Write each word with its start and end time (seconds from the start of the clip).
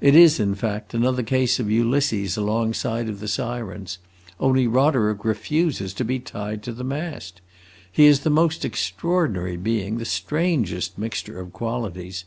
It 0.00 0.16
is, 0.16 0.40
in 0.40 0.56
fact, 0.56 0.92
another 0.92 1.22
case 1.22 1.60
of 1.60 1.70
Ulysses 1.70 2.36
alongside 2.36 3.08
of 3.08 3.20
the 3.20 3.28
Sirens; 3.28 3.98
only 4.40 4.66
Roderick 4.66 5.24
refuses 5.24 5.94
to 5.94 6.04
be 6.04 6.18
tied 6.18 6.64
to 6.64 6.72
the 6.72 6.82
mast. 6.82 7.40
He 7.92 8.06
is 8.06 8.18
the 8.24 8.28
most 8.28 8.64
extraordinary 8.64 9.56
being, 9.56 9.98
the 9.98 10.04
strangest 10.04 10.98
mixture 10.98 11.38
of 11.38 11.52
qualities. 11.52 12.24